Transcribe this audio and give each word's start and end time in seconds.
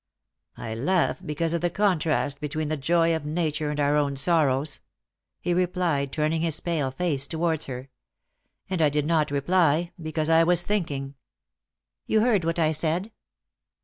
"I 0.57 0.73
laugh 0.73 1.21
because 1.23 1.53
of 1.53 1.61
the 1.61 1.69
contrast 1.69 2.41
between 2.41 2.69
the 2.69 2.75
joy 2.75 3.15
of 3.15 3.23
Nature 3.23 3.69
and 3.69 3.79
our 3.79 3.95
own 3.95 4.15
sorrows," 4.15 4.79
he 5.39 5.53
replied, 5.53 6.11
turning 6.11 6.41
his 6.41 6.59
pale 6.59 6.89
face 6.89 7.27
towards 7.27 7.65
her, 7.65 7.91
"and 8.67 8.81
I 8.81 8.89
did 8.89 9.05
not 9.05 9.29
reply 9.29 9.91
because 10.01 10.27
I 10.27 10.43
was 10.43 10.63
thinking." 10.63 11.13
"You 12.07 12.21
heard 12.21 12.45
what 12.45 12.57
I 12.57 12.71
said?" 12.71 13.11